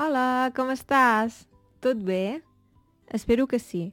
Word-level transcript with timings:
Hola, 0.00 0.48
com 0.56 0.70
estàs? 0.72 1.42
Tot 1.84 1.98
bé? 2.00 2.40
Espero 3.12 3.44
que 3.44 3.58
sí. 3.60 3.90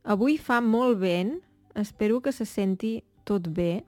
Avui 0.00 0.38
fa 0.40 0.62
molt 0.64 0.96
vent, 1.02 1.34
espero 1.76 2.22
que 2.24 2.32
se 2.32 2.46
senti 2.48 2.92
tot 3.28 3.50
bé. 3.52 3.82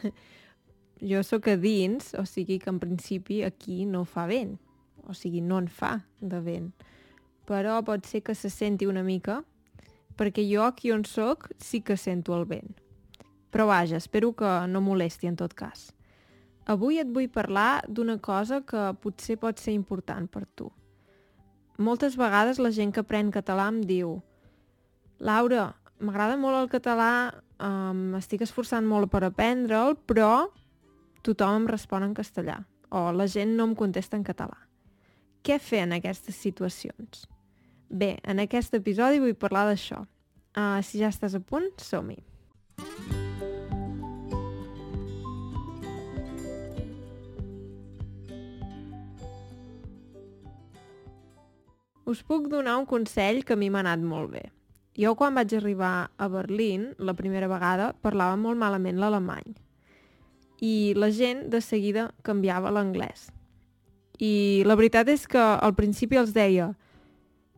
jo 1.10 1.20
sóc 1.20 1.50
a 1.52 1.58
dins, 1.60 2.14
o 2.16 2.24
sigui 2.24 2.56
que 2.62 2.72
en 2.72 2.80
principi 2.80 3.42
aquí 3.44 3.84
no 3.84 4.06
fa 4.08 4.24
vent, 4.32 4.56
o 5.04 5.12
sigui, 5.12 5.44
no 5.44 5.60
en 5.60 5.68
fa 5.68 5.98
de 6.24 6.40
vent. 6.40 6.72
Però 7.44 7.76
pot 7.84 8.08
ser 8.08 8.24
que 8.24 8.32
se 8.32 8.48
senti 8.48 8.88
una 8.88 9.04
mica, 9.04 9.42
perquè 10.16 10.48
jo 10.48 10.64
aquí 10.64 10.88
on 10.96 11.04
sóc 11.04 11.50
sí 11.60 11.84
que 11.84 12.00
sento 12.00 12.32
el 12.32 12.48
vent. 12.48 12.80
Però 13.52 13.68
vaja, 13.68 14.00
espero 14.00 14.32
que 14.32 14.56
no 14.72 14.80
molesti 14.80 15.28
en 15.28 15.36
tot 15.36 15.52
cas. 15.52 15.90
Avui 16.64 16.96
et 16.96 17.12
vull 17.12 17.28
parlar 17.28 17.82
d'una 17.84 18.16
cosa 18.24 18.64
que 18.64 18.94
potser 19.04 19.36
pot 19.36 19.60
ser 19.60 19.76
important 19.76 20.24
per 20.24 20.46
tu. 20.56 20.72
Moltes 21.80 22.16
vegades 22.20 22.58
la 22.60 22.70
gent 22.76 22.90
que 22.92 23.00
aprèn 23.00 23.30
català 23.32 23.70
em 23.72 23.80
diu 23.88 24.18
Laura, 25.20 25.70
m'agrada 26.00 26.36
molt 26.40 26.58
el 26.58 26.68
català, 26.72 27.12
m'estic 27.96 28.44
esforçant 28.44 28.84
molt 28.88 29.08
per 29.12 29.22
aprendre'l, 29.24 29.96
però 30.08 30.50
tothom 31.24 31.62
em 31.62 31.70
respon 31.72 32.04
en 32.04 32.12
castellà 32.16 32.58
o 32.90 33.08
la 33.14 33.28
gent 33.30 33.54
no 33.56 33.68
em 33.70 33.74
contesta 33.78 34.18
en 34.18 34.26
català. 34.26 34.58
Què 35.40 35.56
fer 35.62 35.84
en 35.86 35.96
aquestes 35.96 36.36
situacions? 36.36 37.24
Bé, 37.88 38.18
en 38.28 38.42
aquest 38.44 38.76
episodi 38.76 39.22
vull 39.22 39.38
parlar 39.38 39.64
d'això. 39.70 40.04
Uh, 40.50 40.82
si 40.84 41.00
ja 41.00 41.08
estàs 41.08 41.38
a 41.38 41.40
punt, 41.40 41.70
som-hi. 41.80 42.18
Us 52.10 52.24
puc 52.26 52.48
donar 52.50 52.74
un 52.80 52.88
consell 52.90 53.44
que 53.46 53.54
a 53.54 53.58
mi 53.60 53.68
m'ha 53.70 53.84
anat 53.84 54.00
molt 54.02 54.32
bé. 54.32 54.48
Jo 54.98 55.12
quan 55.14 55.36
vaig 55.36 55.52
arribar 55.54 56.10
a 56.18 56.26
Berlín, 56.26 56.88
la 56.98 57.14
primera 57.14 57.46
vegada, 57.46 57.92
parlava 58.02 58.34
molt 58.34 58.58
malament 58.58 58.98
l'alemany. 58.98 59.52
I 60.58 60.92
la 60.98 61.12
gent 61.14 61.44
de 61.52 61.60
seguida 61.62 62.08
canviava 62.26 62.72
l'anglès. 62.74 63.28
I 64.18 64.64
la 64.66 64.74
veritat 64.80 65.12
és 65.14 65.28
que 65.30 65.38
al 65.38 65.76
principi 65.78 66.18
els 66.18 66.34
deia 66.34 66.72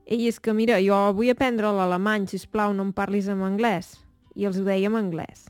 Ei, 0.04 0.26
és 0.28 0.40
que 0.42 0.52
mira, 0.52 0.82
jo 0.82 0.98
vull 1.16 1.30
aprendre 1.32 1.70
l'alemany, 1.72 2.26
si 2.28 2.42
plau, 2.50 2.74
no 2.76 2.84
em 2.84 2.92
parlis 2.92 3.30
en 3.32 3.40
anglès. 3.46 3.94
I 4.36 4.44
els 4.50 4.58
ho 4.60 4.66
deia 4.66 4.90
en 4.90 4.98
anglès. 4.98 5.46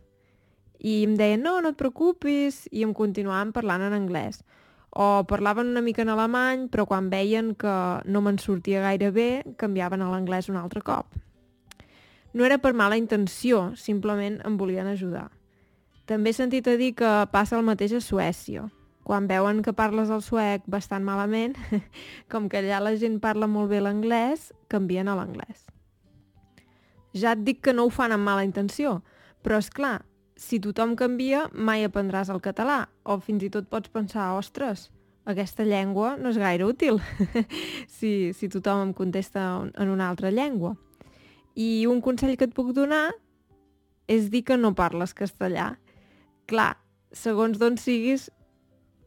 I 0.79 1.03
em 1.09 1.17
deien, 1.19 1.43
no, 1.43 1.57
no 1.65 1.73
et 1.73 1.81
preocupis, 1.81 2.69
i 2.71 2.85
em 2.87 2.93
continuaven 2.95 3.51
parlant 3.57 3.83
en 3.89 3.97
anglès 3.97 4.45
o 4.93 5.25
parlaven 5.25 5.73
una 5.73 5.81
mica 5.81 6.03
en 6.03 6.11
alemany, 6.13 6.67
però 6.69 6.85
quan 6.87 7.09
veien 7.09 7.55
que 7.57 7.75
no 8.05 8.21
me'n 8.21 8.39
sortia 8.39 8.83
gaire 8.85 9.11
bé, 9.11 9.29
canviaven 9.57 10.05
a 10.05 10.11
l'anglès 10.13 10.51
un 10.53 10.59
altre 10.61 10.83
cop. 10.85 11.09
No 12.37 12.45
era 12.45 12.59
per 12.61 12.75
mala 12.77 12.99
intenció, 13.01 13.73
simplement 13.77 14.39
em 14.45 14.59
volien 14.61 14.87
ajudar. 14.89 15.31
També 16.09 16.33
he 16.33 16.37
sentit 16.37 16.69
a 16.69 16.77
dir 16.77 16.93
que 16.99 17.11
passa 17.33 17.57
el 17.57 17.65
mateix 17.65 17.97
a 17.97 18.03
Suècia. 18.05 18.67
Quan 19.03 19.27
veuen 19.27 19.63
que 19.65 19.73
parles 19.73 20.13
el 20.13 20.21
suec 20.23 20.65
bastant 20.71 21.05
malament, 21.05 21.57
com 22.33 22.49
que 22.53 22.61
allà 22.61 22.83
la 22.85 22.95
gent 23.01 23.19
parla 23.21 23.49
molt 23.49 23.73
bé 23.73 23.81
l'anglès, 23.81 24.51
canvien 24.69 25.09
a 25.09 25.17
l'anglès. 25.17 25.67
Ja 27.17 27.33
et 27.33 27.43
dic 27.45 27.61
que 27.65 27.73
no 27.73 27.89
ho 27.89 27.93
fan 27.93 28.13
amb 28.13 28.29
mala 28.29 28.45
intenció, 28.45 29.01
però 29.43 29.59
és 29.61 29.73
clar, 29.73 30.03
si 30.37 30.61
tothom 30.61 30.97
canvia, 30.97 31.47
mai 31.53 31.85
aprendràs 31.85 32.31
el 32.33 32.41
català, 32.45 32.87
o 33.05 33.19
fins 33.21 33.45
i 33.45 33.51
tot 33.53 33.69
pots 33.71 33.93
pensar, 33.93 34.33
ostres, 34.39 34.89
aquesta 35.25 35.63
llengua 35.63 36.17
no 36.19 36.33
és 36.33 36.39
gaire 36.41 36.67
útil 36.67 36.99
si, 37.97 38.33
si 38.35 38.49
tothom 38.51 38.89
em 38.89 38.93
contesta 38.97 39.45
en 39.71 39.93
una 39.93 40.09
altra 40.11 40.33
llengua. 40.35 40.75
I 41.55 41.87
un 41.87 42.01
consell 42.03 42.35
que 42.37 42.49
et 42.49 42.55
puc 42.57 42.73
donar 42.75 43.13
és 44.11 44.31
dir 44.33 44.43
que 44.49 44.59
no 44.59 44.75
parles 44.75 45.15
castellà. 45.15 45.77
Clar, 46.51 46.73
segons 47.15 47.61
d'on 47.61 47.77
siguis, 47.79 48.27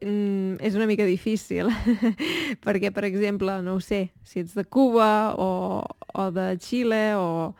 mm, 0.00 0.56
és 0.64 0.78
una 0.78 0.86
mica 0.88 1.04
difícil, 1.04 1.68
perquè, 2.64 2.92
per 2.94 3.04
exemple, 3.04 3.58
no 3.62 3.76
ho 3.76 3.82
sé, 3.84 4.06
si 4.24 4.40
ets 4.40 4.56
de 4.56 4.64
Cuba 4.64 5.34
o, 5.36 5.82
o 6.14 6.30
de 6.32 6.54
Xile 6.62 7.04
o 7.20 7.52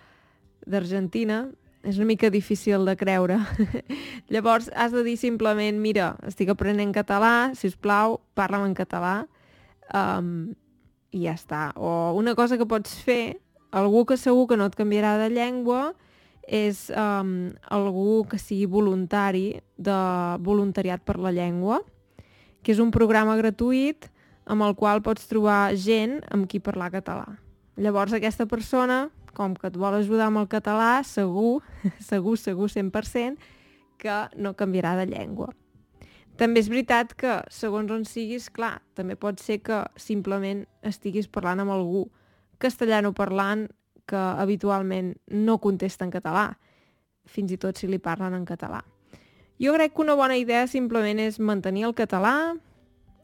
d'Argentina, 0.66 1.44
és 1.86 2.00
una 2.00 2.08
mica 2.08 2.30
difícil 2.34 2.84
de 2.84 2.96
creure. 2.98 3.38
Llavors 4.32 4.68
has 4.74 4.92
de 4.92 5.04
dir 5.06 5.16
simplement, 5.20 5.78
mira, 5.78 6.16
estic 6.26 6.50
aprenent 6.50 6.90
català, 6.94 7.52
si 7.54 7.70
us 7.70 7.76
plau, 7.78 8.18
parla'm 8.34 8.66
en 8.66 8.74
català, 8.74 9.20
um, 9.94 10.50
i 11.14 11.26
ja 11.28 11.36
està. 11.38 11.68
O 11.78 12.16
una 12.18 12.34
cosa 12.34 12.58
que 12.58 12.66
pots 12.66 12.96
fer, 13.06 13.38
algú 13.70 14.04
que 14.08 14.18
segur 14.18 14.48
que 14.50 14.58
no 14.58 14.66
et 14.66 14.74
canviarà 14.74 15.14
de 15.22 15.30
llengua, 15.30 15.92
és 16.46 16.88
um, 16.94 17.52
algú 17.74 18.24
que 18.30 18.38
sigui 18.38 18.66
voluntari 18.70 19.60
de 19.78 20.00
voluntariat 20.42 21.02
per 21.06 21.18
la 21.22 21.34
llengua, 21.34 21.80
que 22.62 22.74
és 22.74 22.82
un 22.82 22.90
programa 22.94 23.38
gratuït 23.38 24.10
amb 24.46 24.62
el 24.66 24.74
qual 24.78 25.02
pots 25.02 25.26
trobar 25.30 25.74
gent 25.78 26.20
amb 26.34 26.50
qui 26.50 26.62
parlar 26.62 26.90
català. 26.94 27.26
Llavors 27.78 28.14
aquesta 28.14 28.46
persona 28.50 29.06
com 29.36 29.54
que 29.54 29.68
et 29.68 29.76
vol 29.76 29.98
ajudar 29.98 30.30
amb 30.30 30.40
el 30.40 30.48
català, 30.48 31.04
segur, 31.04 31.60
segur, 32.10 32.38
segur 32.40 32.70
100%, 32.72 33.52
que 34.00 34.16
no 34.36 34.56
canviarà 34.56 34.96
de 34.98 35.06
llengua. 35.12 35.52
També 36.36 36.60
és 36.60 36.68
veritat 36.68 37.14
que, 37.16 37.38
segons 37.52 37.92
on 37.92 38.04
siguis, 38.04 38.50
clar, 38.52 38.82
també 38.96 39.16
pot 39.16 39.40
ser 39.40 39.62
que 39.64 39.80
simplement 40.00 40.66
estiguis 40.84 41.30
parlant 41.32 41.62
amb 41.64 41.72
algú 41.72 42.06
castellano 42.60 43.14
parlant 43.16 43.66
que 44.06 44.16
habitualment 44.16 45.14
no 45.32 45.56
contesta 45.60 46.04
en 46.04 46.12
català, 46.12 46.50
fins 47.26 47.52
i 47.52 47.58
tot 47.60 47.80
si 47.80 47.88
li 47.88 47.98
parlen 47.98 48.36
en 48.36 48.44
català. 48.48 48.82
Jo 49.60 49.72
crec 49.72 49.94
que 49.94 50.04
una 50.04 50.14
bona 50.14 50.36
idea 50.36 50.66
simplement 50.68 51.18
és 51.24 51.40
mantenir 51.40 51.86
el 51.88 51.96
català, 51.96 52.54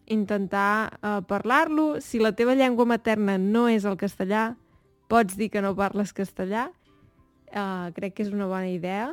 intentar 0.07 0.89
eh, 0.89 1.21
parlar-lo. 1.29 2.01
Si 2.01 2.19
la 2.19 2.33
teva 2.33 2.57
llengua 2.57 2.89
materna 2.89 3.37
no 3.39 3.69
és 3.69 3.85
el 3.85 3.99
castellà, 4.01 4.55
pots 5.13 5.37
dir 5.37 5.51
que 5.53 5.61
no 5.61 5.75
parles 5.77 6.15
castellà. 6.17 6.71
Uh, 7.53 7.93
crec 7.93 8.17
que 8.17 8.25
és 8.25 8.33
una 8.33 8.49
bona 8.49 8.71
idea. 8.73 9.11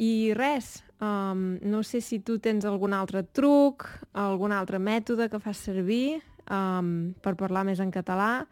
I 0.00 0.32
res, 0.34 0.78
um, 0.96 1.58
no 1.60 1.82
sé 1.84 2.00
si 2.00 2.22
tu 2.24 2.38
tens 2.42 2.64
algun 2.64 2.96
altre 2.96 3.20
truc, 3.36 3.84
algun 4.16 4.54
altre 4.56 4.80
mètode 4.80 5.28
que 5.30 5.42
fas 5.44 5.60
servir 5.60 6.22
um, 6.48 7.12
per 7.20 7.36
parlar 7.36 7.66
més 7.68 7.84
en 7.84 7.92
català. 7.94 8.46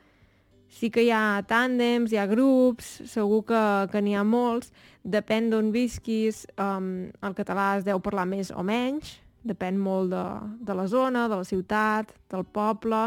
Sí 0.72 0.92
que 0.92 1.06
hi 1.06 1.10
ha 1.12 1.40
tàndems, 1.48 2.12
hi 2.12 2.20
ha 2.20 2.28
grups, 2.28 3.00
segur 3.08 3.42
que, 3.48 3.64
que 3.92 4.04
n'hi 4.04 4.14
ha 4.16 4.22
molts. 4.24 4.70
Depèn 5.02 5.48
d'on 5.50 5.72
visquis, 5.72 6.44
um, 6.60 7.08
el 7.24 7.36
català 7.36 7.72
es 7.80 7.88
deu 7.88 8.00
parlar 8.04 8.28
més 8.28 8.52
o 8.52 8.62
menys, 8.62 9.16
depèn 9.42 9.80
molt 9.80 10.12
de, 10.12 10.24
de 10.68 10.76
la 10.76 10.86
zona, 10.86 11.26
de 11.32 11.40
la 11.40 11.48
ciutat, 11.48 12.12
del 12.30 12.44
poble. 12.44 13.06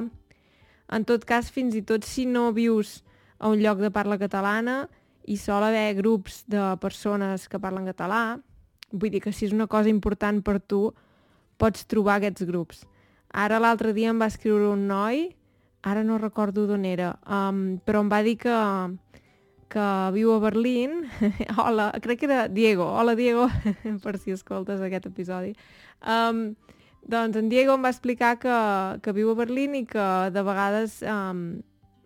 En 0.89 1.05
tot 1.05 1.23
cas, 1.29 1.53
fins 1.53 1.77
i 1.77 1.85
tot 1.85 2.05
si 2.05 2.25
no 2.25 2.49
vius 2.53 2.99
a 3.39 3.49
un 3.49 3.61
lloc 3.61 3.79
de 3.83 3.91
parla 3.91 4.17
catalana 4.17 4.85
i 5.25 5.37
sol 5.37 5.63
haver 5.65 5.95
grups 5.97 6.43
de 6.47 6.75
persones 6.81 7.47
que 7.49 7.59
parlen 7.59 7.87
català. 7.89 8.37
Vull 8.91 9.11
dir 9.11 9.21
que 9.23 9.33
si 9.33 9.47
és 9.47 9.55
una 9.55 9.67
cosa 9.67 9.89
important 9.89 10.41
per 10.45 10.59
tu, 10.61 10.93
pots 11.57 11.87
trobar 11.89 12.19
aquests 12.19 12.45
grups. 12.45 12.83
Ara 13.33 13.59
l'altre 13.59 13.93
dia 13.93 14.11
em 14.13 14.21
va 14.21 14.29
escriure 14.31 14.69
un 14.71 14.85
noi, 14.87 15.27
ara 15.83 16.03
no 16.03 16.19
recordo 16.21 16.65
d'on 16.69 16.85
era, 16.85 17.15
um, 17.25 17.77
però 17.83 18.03
em 18.05 18.11
va 18.11 18.21
dir 18.23 18.37
que, 18.41 18.55
que 19.73 19.87
viu 20.15 20.31
a 20.35 20.39
Berlín. 20.39 21.03
Hola, 21.61 21.91
crec 22.01 22.21
que 22.21 22.29
era 22.29 22.47
Diego. 22.47 22.85
Hola, 22.85 23.15
Diego, 23.15 23.49
per 24.03 24.17
si 24.21 24.31
escoltes 24.31 24.81
aquest 24.81 25.09
episodi. 25.11 25.55
Um, 26.05 26.53
doncs 27.05 27.37
en 27.37 27.49
Diego 27.49 27.75
em 27.75 27.85
va 27.85 27.93
explicar 27.93 28.37
que, 28.41 28.57
que 29.01 29.13
viu 29.13 29.29
a 29.33 29.37
Berlín 29.37 29.75
i 29.77 29.85
que 29.89 30.05
de 30.33 30.41
vegades 30.45 31.01
um, 31.05 31.61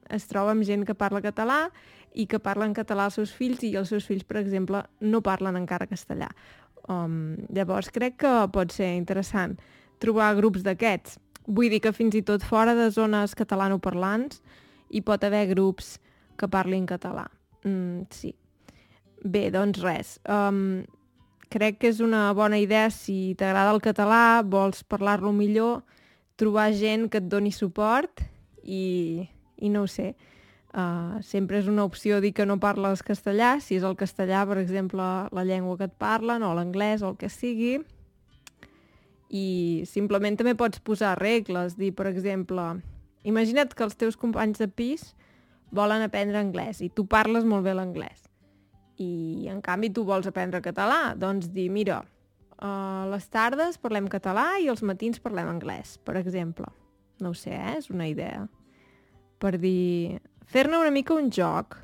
es 0.10 0.28
troba 0.30 0.54
amb 0.56 0.66
gent 0.68 0.86
que 0.88 0.98
parla 0.98 1.22
català 1.22 1.68
i 2.14 2.26
que 2.30 2.40
parlen 2.42 2.74
català 2.74 3.06
als 3.08 3.20
seus 3.20 3.34
fills 3.36 3.64
i 3.64 3.76
els 3.78 3.92
seus 3.94 4.08
fills, 4.10 4.26
per 4.26 4.40
exemple, 4.42 4.84
no 5.00 5.22
parlen 5.22 5.60
encara 5.60 5.90
castellà. 5.90 6.30
Um, 6.90 7.38
llavors 7.54 7.92
crec 7.94 8.18
que 8.24 8.34
pot 8.54 8.74
ser 8.74 8.96
interessant 8.98 9.58
trobar 10.02 10.34
grups 10.40 10.64
d'aquests. 10.66 11.20
Vull 11.50 11.70
dir 11.74 11.82
que 11.84 11.94
fins 11.94 12.16
i 12.18 12.24
tot 12.26 12.46
fora 12.46 12.74
de 12.78 12.90
zones 12.94 13.36
catalanoparlants 13.38 14.42
hi 14.90 15.02
pot 15.06 15.24
haver 15.24 15.46
grups 15.54 15.98
que 16.40 16.50
parlin 16.50 16.88
català. 16.90 17.28
Mm, 17.66 18.08
sí. 18.10 18.34
Bé, 19.24 19.50
doncs 19.52 19.82
res. 19.84 20.18
Um, 20.24 20.86
crec 21.52 21.80
que 21.82 21.92
és 21.92 22.00
una 22.02 22.30
bona 22.38 22.60
idea 22.62 22.90
si 22.94 23.36
t'agrada 23.38 23.74
el 23.76 23.82
català, 23.84 24.42
vols 24.46 24.84
parlar-lo 24.88 25.34
millor, 25.36 25.84
trobar 26.40 26.72
gent 26.74 27.10
que 27.12 27.20
et 27.20 27.28
doni 27.28 27.52
suport 27.52 28.24
i 28.64 29.28
i 29.60 29.70
no 29.70 29.84
ho 29.86 29.88
sé, 29.92 30.14
uh, 30.74 31.20
sempre 31.26 31.60
és 31.60 31.70
una 31.72 31.86
opció 31.88 32.20
dir 32.24 32.34
que 32.34 32.48
no 32.48 32.60
parles 32.60 33.04
castellà, 33.06 33.58
si 33.62 33.78
és 33.80 33.88
el 33.88 33.98
castellà, 34.00 34.46
per 34.48 34.60
exemple, 34.62 35.06
la 35.32 35.48
llengua 35.48 35.78
que 35.78 35.90
et 35.90 35.98
parlen, 36.00 36.44
o 36.44 36.54
l'anglès, 36.58 37.04
o 37.04 37.14
el 37.14 37.20
que 37.20 37.30
sigui, 37.30 37.80
i 39.30 39.84
simplement 39.86 40.40
també 40.40 40.56
pots 40.58 40.82
posar 40.82 41.18
regles, 41.20 41.76
dir, 41.78 41.94
per 41.94 42.08
exemple, 42.10 42.80
Imagina't 43.28 43.74
que 43.76 43.84
els 43.84 43.98
teus 44.00 44.16
companys 44.16 44.62
de 44.62 44.70
pis 44.72 45.12
volen 45.76 46.02
aprendre 46.06 46.40
anglès 46.40 46.80
i 46.82 46.90
tu 46.90 47.06
parles 47.06 47.46
molt 47.46 47.66
bé 47.68 47.76
l'anglès. 47.76 48.28
I, 49.00 49.48
en 49.52 49.62
canvi, 49.64 49.92
tu 49.96 50.04
vols 50.08 50.28
aprendre 50.28 50.64
català. 50.64 51.14
Doncs 51.20 51.52
dir, 51.56 51.70
mira, 51.72 52.02
a 52.60 53.08
les 53.12 53.28
tardes 53.32 53.78
parlem 53.80 54.10
català 54.12 54.58
i 54.60 54.68
els 54.72 54.84
matins 54.84 55.22
parlem 55.24 55.52
anglès, 55.52 55.98
per 56.04 56.18
exemple. 56.20 56.68
No 57.20 57.32
ho 57.32 57.38
sé, 57.38 57.54
eh? 57.56 57.78
és 57.78 57.90
una 57.92 58.08
idea. 58.08 58.48
Per 59.40 59.56
dir... 59.58 60.20
Fer-ne 60.50 60.80
una 60.80 60.94
mica 60.94 61.14
un 61.14 61.30
joc. 61.34 61.78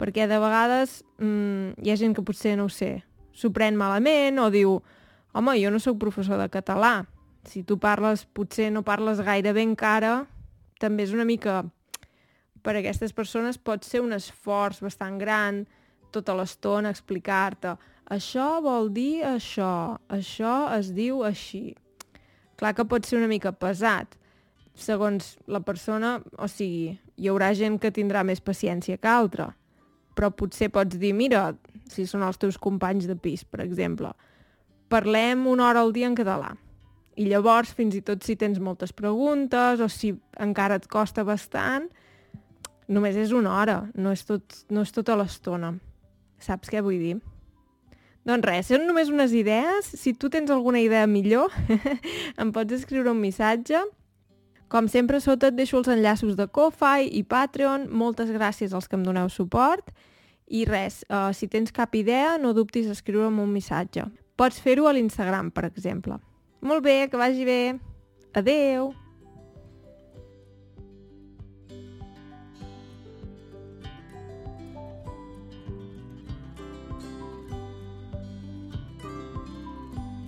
Perquè 0.00 0.26
de 0.28 0.38
vegades 0.40 1.00
mmm, 1.20 1.76
hi 1.80 1.92
ha 1.92 1.98
gent 2.00 2.16
que 2.16 2.24
potser, 2.24 2.56
no 2.56 2.68
ho 2.68 2.72
sé, 2.72 3.02
s'ho 3.36 3.50
pren 3.52 3.76
malament 3.76 4.40
o 4.40 4.48
diu 4.52 4.78
home, 5.36 5.56
jo 5.60 5.72
no 5.72 5.80
sóc 5.82 5.98
professor 6.00 6.40
de 6.40 6.48
català. 6.52 7.04
Si 7.44 7.62
tu 7.64 7.76
parles, 7.80 8.24
potser 8.24 8.70
no 8.72 8.84
parles 8.84 9.20
gaire 9.24 9.52
bé 9.56 9.64
encara, 9.64 10.24
també 10.80 11.04
és 11.04 11.12
una 11.16 11.28
mica 11.28 11.60
per 12.64 12.74
a 12.76 12.80
aquestes 12.80 13.12
persones 13.16 13.56
pot 13.56 13.84
ser 13.84 14.02
un 14.04 14.12
esforç 14.12 14.80
bastant 14.84 15.16
gran 15.20 15.62
tota 16.12 16.34
l'estona 16.36 16.92
explicar-te 16.92 17.76
això 18.10 18.58
vol 18.64 18.90
dir 18.90 19.22
això, 19.22 19.96
això 20.10 20.54
es 20.74 20.90
diu 20.96 21.22
així. 21.22 21.76
Clar 22.58 22.74
que 22.74 22.84
pot 22.84 23.06
ser 23.06 23.20
una 23.20 23.30
mica 23.30 23.52
pesat, 23.54 24.16
segons 24.84 25.34
la 25.50 25.60
persona, 25.64 26.18
o 26.38 26.48
sigui, 26.48 26.96
hi 27.16 27.30
haurà 27.30 27.52
gent 27.56 27.78
que 27.80 27.92
tindrà 27.94 28.24
més 28.26 28.40
paciència 28.40 28.98
que 28.98 29.10
altra, 29.10 29.50
però 30.16 30.30
potser 30.34 30.70
pots 30.72 30.98
dir, 31.00 31.12
mira, 31.16 31.54
si 31.90 32.06
són 32.06 32.24
els 32.26 32.40
teus 32.40 32.58
companys 32.58 33.06
de 33.08 33.16
pis, 33.16 33.44
per 33.44 33.62
exemple, 33.64 34.12
parlem 34.90 35.46
una 35.50 35.68
hora 35.68 35.84
al 35.84 35.94
dia 35.94 36.10
en 36.10 36.18
català. 36.18 36.54
I 37.20 37.26
llavors, 37.28 37.72
fins 37.76 37.96
i 37.98 38.02
tot 38.06 38.24
si 38.24 38.36
tens 38.38 38.60
moltes 38.62 38.94
preguntes 38.96 39.80
o 39.82 39.88
si 39.92 40.14
encara 40.40 40.78
et 40.80 40.86
costa 40.90 41.24
bastant, 41.26 41.88
només 42.90 43.18
és 43.18 43.34
una 43.36 43.54
hora, 43.60 43.82
no 43.94 44.14
és, 44.14 44.24
tot, 44.26 44.64
no 44.70 44.86
és 44.86 44.94
tota 44.94 45.18
l'estona. 45.18 45.74
Saps 46.40 46.72
què 46.72 46.82
vull 46.82 46.98
dir? 46.98 47.18
Doncs 48.28 48.46
res, 48.46 48.68
són 48.68 48.84
només 48.88 49.10
unes 49.12 49.32
idees. 49.36 49.88
Si 49.96 50.12
tu 50.12 50.28
tens 50.32 50.50
alguna 50.52 50.80
idea 50.82 51.06
millor, 51.08 51.54
em 52.40 52.52
pots 52.52 52.76
escriure 52.80 53.12
un 53.12 53.20
missatge. 53.22 53.80
Com 54.70 54.86
sempre, 54.86 55.18
sota 55.18 55.48
et 55.50 55.56
deixo 55.58 55.80
els 55.80 55.90
enllaços 55.90 56.36
de 56.38 56.46
Ko-Fi 56.46 57.10
i 57.18 57.24
Patreon. 57.26 57.88
Moltes 57.90 58.30
gràcies 58.30 58.70
als 58.70 58.86
que 58.86 58.94
em 58.94 59.02
doneu 59.02 59.26
suport. 59.28 59.90
I 60.46 60.62
res, 60.66 61.02
uh, 61.10 61.34
si 61.34 61.50
tens 61.50 61.74
cap 61.74 61.94
idea, 61.98 62.36
no 62.38 62.54
dubtis 62.54 62.86
a 62.86 62.94
escriure'm 62.94 63.42
un 63.42 63.50
missatge. 63.50 64.06
Pots 64.38 64.62
fer-ho 64.62 64.86
a 64.86 64.94
l'Instagram, 64.94 65.50
per 65.50 65.66
exemple. 65.66 66.22
Molt 66.62 66.86
bé, 66.86 67.08
que 67.10 67.18
vagi 67.18 67.46
bé. 67.46 67.62
Adeu! 68.34 68.92